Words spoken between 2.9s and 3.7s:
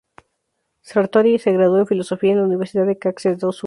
Caxias do Sul.